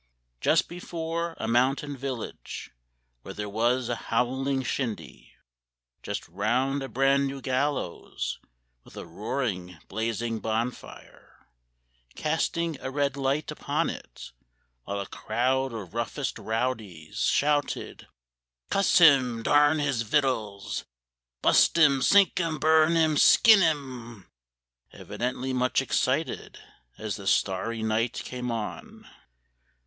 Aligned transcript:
Just 0.39 0.67
before 0.67 1.35
a 1.39 1.47
mountain 1.47 1.95
village, 1.95 2.71
Where 3.21 3.35
there 3.35 3.47
was 3.47 3.87
a 3.87 3.95
howling 3.95 4.63
shindy 4.63 5.33
Just 6.01 6.27
around 6.27 6.81
a 6.81 6.89
bran 6.89 7.27
new 7.27 7.39
gallows, 7.39 8.39
With 8.83 8.97
a 8.97 9.05
roaring 9.05 9.77
blazing 9.87 10.39
bonfire 10.39 11.45
Casting 12.15 12.79
a 12.81 12.89
red 12.89 13.15
light 13.15 13.51
upon 13.51 13.91
it, 13.91 14.31
While 14.85 14.99
a 15.01 15.05
crowd 15.05 15.71
of 15.71 15.93
roughest 15.93 16.39
rowdies 16.39 17.19
Shouted, 17.27 18.07
"Cuss 18.71 18.97
him! 18.97 19.43
darn 19.43 19.77
his 19.77 20.01
vitals! 20.01 20.83
Bust 21.43 21.77
him! 21.77 22.01
sink 22.01 22.39
him! 22.39 22.57
burn 22.57 22.95
him! 22.95 23.17
skin 23.17 23.61
him!" 23.61 24.31
Evidently 24.91 25.53
much 25.53 25.79
excited 25.79 26.57
As 26.97 27.17
the 27.17 27.27
starry 27.27 27.83
night 27.83 28.13
came 28.25 28.49
on. 28.49 29.05